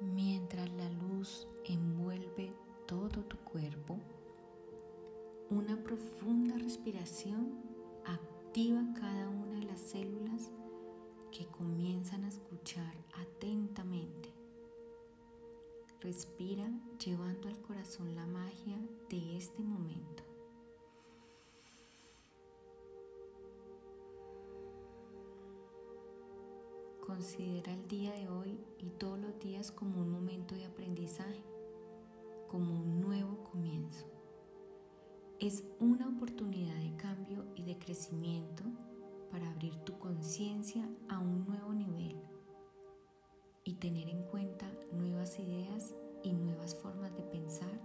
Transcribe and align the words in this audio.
Mientras 0.00 0.70
la 0.72 0.88
luz 0.88 1.46
envuelve 1.64 2.54
todo 2.86 3.22
tu 3.22 3.36
cuerpo, 3.38 3.98
una 5.50 5.76
profunda 5.76 6.56
respiración 6.56 7.60
activa 8.06 8.82
cada 8.94 9.28
una 9.28 9.60
de 9.60 9.66
las 9.66 9.78
células 9.78 10.52
que 11.30 11.46
comienzan 11.48 12.24
a 12.24 12.28
escuchar 12.28 12.94
atentamente. 13.12 14.32
Respira 16.00 16.66
llevando 17.04 17.48
al 17.48 17.60
corazón 17.60 18.14
la 18.14 18.24
magia 18.24 18.78
de 19.10 19.36
este 19.36 19.62
momento. 19.62 20.29
Considera 27.10 27.72
el 27.72 27.88
día 27.88 28.12
de 28.12 28.28
hoy 28.28 28.56
y 28.78 28.90
todos 28.90 29.18
los 29.18 29.36
días 29.40 29.72
como 29.72 30.00
un 30.00 30.10
momento 30.10 30.54
de 30.54 30.64
aprendizaje, 30.64 31.42
como 32.46 32.72
un 32.72 33.00
nuevo 33.00 33.42
comienzo. 33.42 34.06
Es 35.40 35.64
una 35.80 36.08
oportunidad 36.08 36.76
de 36.76 36.94
cambio 36.94 37.46
y 37.56 37.64
de 37.64 37.76
crecimiento 37.76 38.62
para 39.28 39.50
abrir 39.50 39.74
tu 39.78 39.98
conciencia 39.98 40.88
a 41.08 41.18
un 41.18 41.44
nuevo 41.46 41.74
nivel 41.74 42.16
y 43.64 43.74
tener 43.74 44.08
en 44.08 44.22
cuenta 44.22 44.70
nuevas 44.92 45.36
ideas 45.40 45.96
y 46.22 46.32
nuevas 46.32 46.76
formas 46.76 47.12
de 47.16 47.24
pensar 47.24 47.80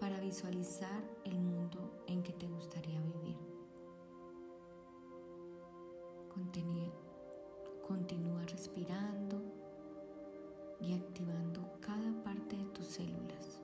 para 0.00 0.18
visualizar 0.18 1.04
el 1.26 1.38
mundo 1.38 2.02
en 2.06 2.22
que 2.22 2.32
te 2.32 2.48
Continúa 8.10 8.42
respirando 8.42 9.40
y 10.80 10.94
activando 10.94 11.78
cada 11.80 12.12
parte 12.24 12.56
de 12.56 12.64
tus 12.70 12.86
células. 12.86 13.62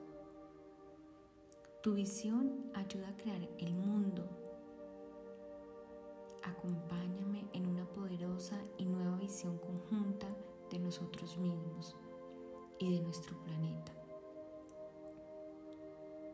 Tu 1.83 1.93
visión 1.93 2.71
ayuda 2.73 3.09
a 3.09 3.17
crear 3.17 3.41
el 3.57 3.75
mundo. 3.75 4.23
Acompáñame 6.43 7.49
en 7.51 7.67
una 7.67 7.85
poderosa 7.89 8.57
y 8.77 8.85
nueva 8.85 9.17
visión 9.17 9.57
conjunta 9.57 10.27
de 10.71 10.79
nosotros 10.79 11.37
mismos 11.37 11.97
y 12.79 12.95
de 12.95 13.01
nuestro 13.01 13.37
planeta. 13.43 13.91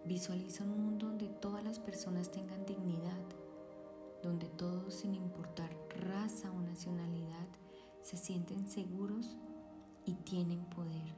Visualiza 0.05 0.66
un 0.66 0.83
mundo 0.85 1.07
donde 1.07 1.29
todas 1.29 1.63
las 1.63 1.79
personas 1.79 2.29
tengan 2.29 2.63
dignidad, 2.67 3.23
donde 4.21 4.49
todos, 4.49 4.93
sin 4.93 5.16
importar 5.16 5.75
raza 5.99 6.51
o 6.51 6.61
nacionalidad, 6.61 7.47
se 8.03 8.17
sienten 8.17 8.67
seguros 8.67 9.37
y 10.05 10.13
tienen 10.13 10.63
poder. 10.65 11.15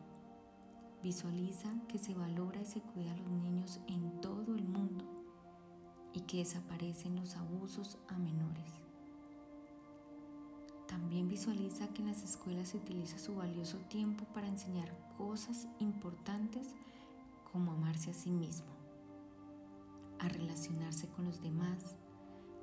Visualiza 1.02 1.70
que 1.88 1.98
se 1.98 2.14
valora 2.14 2.62
y 2.62 2.66
se 2.66 2.82
cuida 2.82 3.12
a 3.12 3.18
los 3.18 3.30
niños 3.30 3.80
en 3.88 4.22
todo 4.22 4.56
el 4.56 4.68
mundo 4.68 5.04
y 6.14 6.22
que 6.22 6.38
desaparecen 6.38 7.16
los 7.16 7.36
abusos 7.36 7.98
a 8.08 8.18
menores. 8.18 8.72
También 10.88 11.28
visualiza 11.28 11.88
que 11.88 12.04
en 12.04 12.10
las 12.10 12.24
escuelas 12.24 12.70
se 12.70 12.78
utiliza 12.78 13.18
su 13.18 13.36
valioso 13.36 13.78
tiempo 13.90 14.26
para 14.26 14.48
enseñar 14.48 14.96
cosas 15.18 15.68
importantes 15.80 16.74
como 17.52 17.72
amarse 17.72 18.12
a 18.12 18.14
sí 18.14 18.30
mismo, 18.30 18.72
a 20.20 20.30
relacionarse 20.30 21.08
con 21.10 21.26
los 21.26 21.42
demás, 21.42 21.96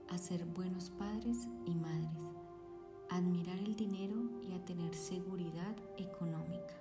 a 0.09 0.19
ser 0.19 0.45
buenos 0.45 0.91
padres 0.91 1.49
y 1.67 1.75
madres 1.75 2.42
admirar 3.17 3.59
el 3.59 3.77
dinero 3.77 4.17
y 4.49 4.55
a 4.55 4.65
tener 4.65 4.95
seguridad 4.95 5.77
económica. 5.99 6.75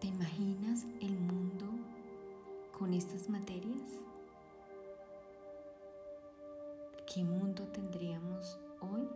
¿Te 0.00 0.08
imaginas 0.08 0.84
el 1.00 1.16
mundo 1.18 1.66
con 2.76 2.92
estas 2.92 3.28
materias? 3.28 4.02
¿Qué 7.06 7.22
mundo 7.22 7.68
tendríamos 7.68 8.58
hoy? 8.80 9.06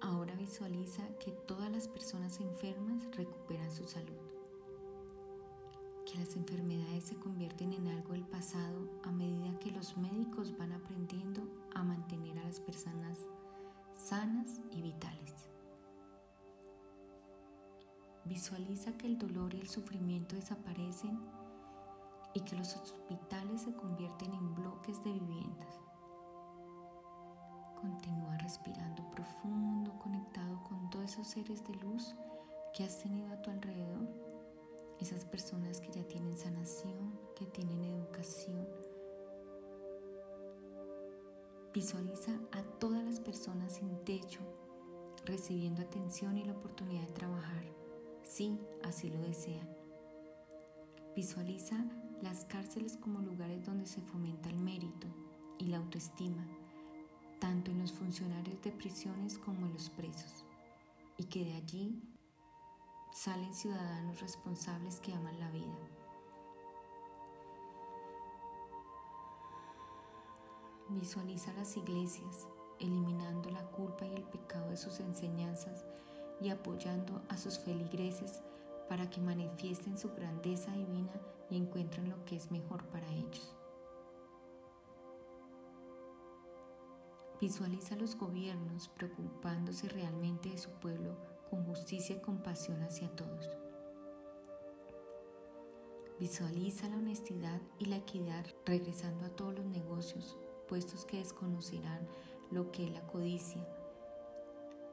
Ahora 0.00 0.34
visualiza 0.34 1.06
que 1.18 1.30
todas 1.30 1.70
las 1.70 1.86
personas 1.86 2.40
enfermas 2.40 3.04
recuperan 3.16 3.70
su 3.70 3.86
salud, 3.86 4.16
que 6.04 6.18
las 6.18 6.34
enfermedades 6.34 7.04
se 7.04 7.16
convierten 7.16 7.74
en 7.74 7.86
algo 7.86 8.14
del 8.14 8.24
pasado 8.24 8.88
a 9.04 9.12
medida 9.12 9.58
que 9.60 9.70
los 9.70 9.96
médicos 9.98 10.56
van 10.56 10.72
aprendiendo 10.72 11.19
personas 12.70 13.18
sanas 13.96 14.60
y 14.70 14.80
vitales. 14.80 15.50
Visualiza 18.24 18.96
que 18.96 19.08
el 19.08 19.18
dolor 19.18 19.52
y 19.54 19.60
el 19.60 19.68
sufrimiento 19.68 20.36
desaparecen 20.36 21.18
y 22.32 22.42
que 22.42 22.54
los 22.54 22.76
hospitales 22.76 23.62
se 23.62 23.74
convierten 23.74 24.32
en 24.32 24.54
bloques 24.54 25.02
de 25.02 25.10
viviendas. 25.10 25.80
Continúa 27.80 28.38
respirando 28.38 29.10
profundo, 29.10 29.98
conectado 29.98 30.62
con 30.62 30.90
todos 30.90 31.10
esos 31.10 31.26
seres 31.26 31.66
de 31.66 31.74
luz 31.74 32.14
que 32.72 32.84
has 32.84 33.02
tenido 33.02 33.32
a 33.32 33.42
tu 33.42 33.50
alrededor. 33.50 34.08
Esas 35.00 35.24
personas 35.24 35.80
que 35.80 35.90
ya 35.90 36.06
tienen 36.06 36.38
sanación, 36.38 37.18
que 37.34 37.46
tienen 37.46 37.82
educación, 37.82 38.68
Visualiza 41.72 42.32
a 42.50 42.59
personas 43.30 43.76
sin 43.76 43.96
techo 44.04 44.40
recibiendo 45.24 45.82
atención 45.82 46.36
y 46.36 46.42
la 46.42 46.52
oportunidad 46.52 47.06
de 47.06 47.12
trabajar, 47.12 47.62
si 48.24 48.58
así 48.82 49.08
lo 49.08 49.20
desean. 49.20 49.68
Visualiza 51.14 51.76
las 52.22 52.44
cárceles 52.46 52.96
como 52.96 53.20
lugares 53.20 53.64
donde 53.64 53.86
se 53.86 54.00
fomenta 54.00 54.48
el 54.48 54.56
mérito 54.56 55.06
y 55.60 55.66
la 55.66 55.76
autoestima, 55.76 56.44
tanto 57.38 57.70
en 57.70 57.78
los 57.78 57.92
funcionarios 57.92 58.60
de 58.62 58.72
prisiones 58.72 59.38
como 59.38 59.64
en 59.64 59.74
los 59.74 59.90
presos, 59.90 60.44
y 61.16 61.26
que 61.26 61.44
de 61.44 61.54
allí 61.54 62.02
salen 63.12 63.54
ciudadanos 63.54 64.20
responsables 64.20 64.98
que 64.98 65.14
aman 65.14 65.38
la 65.38 65.52
vida. 65.52 65.78
Visualiza 70.88 71.52
las 71.52 71.76
iglesias, 71.76 72.48
eliminando 72.80 73.50
la 73.50 73.64
culpa 73.66 74.06
y 74.06 74.14
el 74.14 74.24
pecado 74.24 74.70
de 74.70 74.76
sus 74.76 75.00
enseñanzas 75.00 75.84
y 76.40 76.48
apoyando 76.50 77.22
a 77.28 77.36
sus 77.36 77.58
feligreses 77.58 78.42
para 78.88 79.08
que 79.08 79.20
manifiesten 79.20 79.96
su 79.96 80.12
grandeza 80.14 80.72
divina 80.72 81.12
y 81.48 81.56
encuentren 81.56 82.08
lo 82.08 82.24
que 82.24 82.36
es 82.36 82.50
mejor 82.50 82.84
para 82.86 83.08
ellos. 83.12 83.54
Visualiza 87.40 87.94
a 87.94 87.98
los 87.98 88.16
gobiernos 88.16 88.88
preocupándose 88.88 89.88
realmente 89.88 90.50
de 90.50 90.58
su 90.58 90.70
pueblo 90.72 91.16
con 91.48 91.64
justicia 91.64 92.16
y 92.16 92.20
compasión 92.20 92.82
hacia 92.82 93.08
todos. 93.16 93.48
Visualiza 96.18 96.88
la 96.90 96.96
honestidad 96.96 97.62
y 97.78 97.86
la 97.86 97.96
equidad 97.96 98.44
regresando 98.66 99.24
a 99.24 99.30
todos 99.30 99.54
los 99.54 99.64
negocios, 99.64 100.36
puestos 100.68 101.06
que 101.06 101.16
desconocerán 101.16 102.06
lo 102.50 102.70
que 102.72 102.84
es 102.84 102.92
la 102.92 103.02
codicia. 103.02 103.62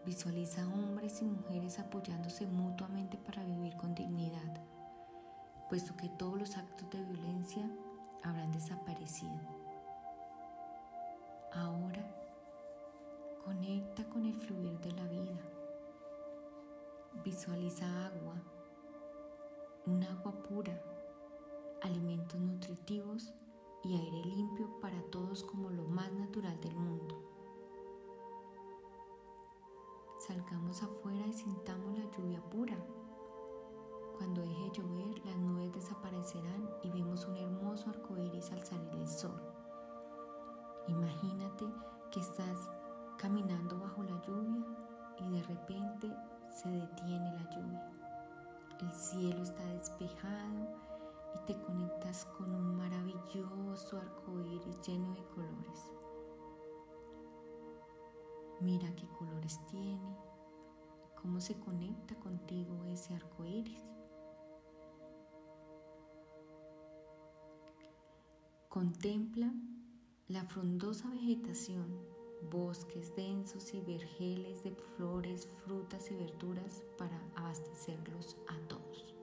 Visualiza 0.06 0.66
hombres 0.68 1.22
y 1.22 1.26
mujeres 1.26 1.80
apoyándose 1.80 2.46
mutuamente 2.46 3.18
para 3.18 3.44
vivir 3.44 3.76
con 3.76 3.94
dignidad, 3.94 4.64
puesto 5.70 5.98
que 5.98 6.10
todos 6.10 6.40
los 6.40 6.56
actos 6.56 6.90
de 6.92 7.04
violencia 7.04 7.70
habrán 8.24 8.52
desaparecido. 8.52 9.40
Ahora 11.54 12.06
conecta 13.44 14.04
con 14.06 14.26
el 14.26 14.36
fluir 14.36 14.80
de 14.80 14.92
la 14.92 15.06
vida. 15.08 15.42
Visualiza 17.24 18.06
agua, 18.06 18.36
un 19.86 20.04
agua 20.04 20.32
pura, 20.44 20.80
alimentos 21.82 22.40
nutritivos 22.40 23.34
y 23.84 23.96
aire 23.96 24.24
limpio 24.24 24.80
para 24.80 25.02
todos 25.12 25.44
como 25.44 25.70
lo 25.70 25.84
más 25.84 26.12
natural 26.14 26.60
del 26.62 26.76
mundo. 26.76 27.27
Salgamos 30.28 30.84
afuera 30.84 31.26
y 31.26 31.32
sintamos 31.32 31.98
la 31.98 32.04
lluvia 32.12 32.42
pura. 32.50 32.76
Cuando 34.18 34.42
deje 34.42 34.64
de 34.66 34.72
llover, 34.72 35.26
las 35.26 35.38
nubes 35.38 35.72
desaparecerán 35.72 36.70
y 36.84 36.90
vemos 36.90 37.26
un 37.28 37.38
hermoso 37.38 37.90
arco 37.90 38.18
iris 38.18 38.52
al 38.52 38.62
salir 38.66 38.94
el 38.94 39.08
sol. 39.08 39.42
Imagínate 40.90 41.66
que 42.12 42.20
estás 42.20 42.70
caminando 43.18 43.80
bajo 43.80 44.04
la 44.04 44.22
lluvia 44.22 44.66
y 45.18 45.30
de 45.30 45.44
repente 45.44 46.14
se 46.54 46.68
detiene 46.72 47.32
la 47.32 47.50
lluvia. 47.50 47.90
El 48.82 48.92
cielo 48.92 49.42
está 49.42 49.64
despejado 49.68 50.68
y 51.36 51.46
te 51.46 51.58
conectas 51.62 52.26
con 52.38 52.54
un 52.54 52.76
maravilloso 52.76 53.98
arco 53.98 54.42
iris 54.42 54.82
lleno 54.86 55.14
de 55.14 55.24
colores. 55.28 55.97
Mira 58.60 58.94
qué 58.96 59.08
colores 59.08 59.60
tiene, 59.68 60.18
cómo 61.22 61.40
se 61.40 61.60
conecta 61.60 62.16
contigo 62.16 62.86
ese 62.86 63.14
arco 63.14 63.46
iris. 63.46 63.84
Contempla 68.68 69.54
la 70.28 70.44
frondosa 70.44 71.10
vegetación, 71.10 71.88
bosques 72.52 73.16
densos 73.16 73.74
y 73.74 73.82
vergeles 73.82 74.64
de 74.64 74.72
flores, 74.72 75.48
frutas 75.64 76.12
y 76.12 76.16
verduras 76.16 76.84
para 76.98 77.20
abastecerlos 77.36 78.38
a 78.48 78.58
todos. 78.68 79.16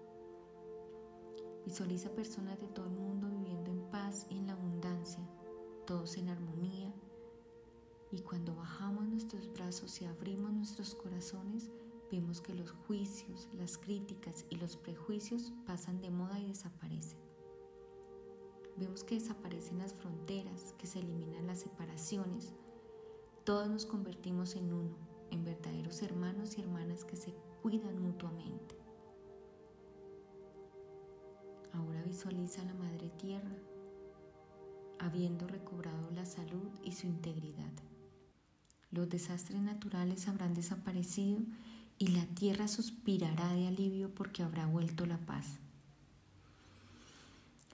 Visualiza 1.64 2.10
personas 2.10 2.60
de 2.60 2.68
todo 2.68 2.86
el 2.86 2.92
mundo 2.92 3.28
viviendo 3.28 3.70
en 3.70 3.90
paz 3.90 4.26
y 4.30 4.38
en 4.38 4.46
la 4.46 4.52
abundancia, 4.52 5.26
todos 5.86 6.16
en 6.16 6.28
armonía. 6.28 6.92
Y 8.14 8.20
cuando 8.20 8.54
bajamos 8.54 9.08
nuestros 9.08 9.52
brazos 9.52 10.00
y 10.00 10.04
abrimos 10.04 10.52
nuestros 10.52 10.94
corazones, 10.94 11.68
vemos 12.12 12.40
que 12.40 12.54
los 12.54 12.70
juicios, 12.70 13.48
las 13.58 13.76
críticas 13.76 14.46
y 14.50 14.54
los 14.54 14.76
prejuicios 14.76 15.52
pasan 15.66 16.00
de 16.00 16.10
moda 16.10 16.38
y 16.38 16.46
desaparecen. 16.46 17.18
Vemos 18.76 19.02
que 19.02 19.16
desaparecen 19.16 19.78
las 19.78 19.94
fronteras, 19.94 20.76
que 20.78 20.86
se 20.86 21.00
eliminan 21.00 21.48
las 21.48 21.58
separaciones. 21.58 22.52
Todos 23.42 23.68
nos 23.68 23.84
convertimos 23.84 24.54
en 24.54 24.72
uno, 24.72 24.96
en 25.32 25.44
verdaderos 25.44 26.00
hermanos 26.02 26.56
y 26.56 26.60
hermanas 26.60 27.04
que 27.04 27.16
se 27.16 27.34
cuidan 27.62 28.00
mutuamente. 28.00 28.76
Ahora 31.72 32.00
visualiza 32.04 32.62
a 32.62 32.66
la 32.66 32.74
Madre 32.74 33.10
Tierra, 33.18 33.56
habiendo 35.00 35.48
recobrado 35.48 36.12
la 36.12 36.24
salud 36.24 36.70
y 36.84 36.92
su 36.92 37.08
integridad. 37.08 37.72
Los 38.94 39.08
desastres 39.08 39.60
naturales 39.60 40.28
habrán 40.28 40.54
desaparecido 40.54 41.40
y 41.98 42.08
la 42.08 42.26
tierra 42.26 42.68
suspirará 42.68 43.52
de 43.52 43.66
alivio 43.66 44.08
porque 44.14 44.44
habrá 44.44 44.66
vuelto 44.66 45.04
la 45.04 45.18
paz. 45.18 45.58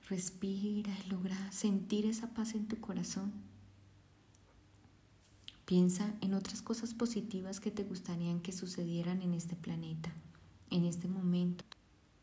Respira 0.08 0.90
y 1.04 1.10
logra 1.10 1.52
sentir 1.52 2.06
esa 2.06 2.28
paz 2.30 2.54
en 2.54 2.66
tu 2.68 2.80
corazón. 2.80 3.32
Piensa 5.66 6.14
en 6.22 6.32
otras 6.32 6.62
cosas 6.62 6.94
positivas 6.94 7.60
que 7.60 7.70
te 7.70 7.84
gustarían 7.84 8.40
que 8.40 8.52
sucedieran 8.52 9.20
en 9.20 9.34
este 9.34 9.56
planeta, 9.56 10.10
en 10.70 10.86
este 10.86 11.06
momento, 11.06 11.64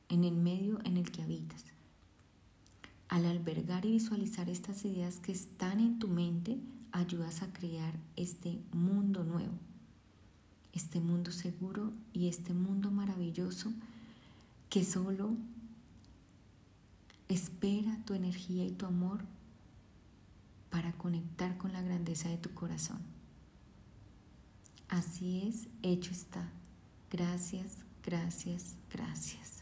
en 0.10 0.24
el 0.24 0.36
medio 0.36 0.80
en 0.86 0.98
el 0.98 1.12
que 1.12 1.22
habitas. 1.22 1.66
Al 3.10 3.26
albergar 3.26 3.86
y 3.86 3.92
visualizar 3.92 4.50
estas 4.50 4.86
ideas 4.86 5.20
que 5.20 5.34
están 5.34 5.82
en 5.82 6.00
tu 6.00 6.08
mente, 6.08 6.58
ayudas 6.98 7.42
a 7.42 7.54
crear 7.54 7.94
este 8.16 8.60
mundo 8.74 9.24
nuevo, 9.24 9.54
este 10.74 11.00
mundo 11.00 11.32
seguro 11.32 11.94
y 12.14 12.28
este 12.28 12.54
mundo 12.54 12.92
maravilloso 12.92 13.72
que 14.70 14.84
solo 14.84 15.36
Espera 17.30 17.98
tu 18.06 18.14
energía 18.14 18.66
y 18.66 18.72
tu 18.72 18.86
amor 18.86 19.20
para 20.70 20.94
conectar 20.94 21.58
con 21.58 21.74
la 21.74 21.82
grandeza 21.82 22.30
de 22.30 22.38
tu 22.38 22.54
corazón. 22.54 23.00
Así 24.88 25.42
es, 25.46 25.68
hecho 25.84 26.12
está. 26.12 26.50
Gracias, 27.12 27.80
gracias, 28.04 28.76
gracias. 28.90 29.56